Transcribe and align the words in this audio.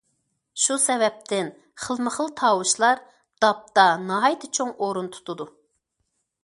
شۇ 0.61 0.77
سەۋەبتىن 0.83 1.51
خىلمۇ 1.83 2.13
خىل 2.15 2.31
تاۋۇشلار 2.41 3.05
داپتا 3.47 3.87
ناھايىتى 4.09 4.53
چوڭ 4.61 4.75
ئورۇن 4.87 5.13
تۇتىدۇ. 5.17 5.49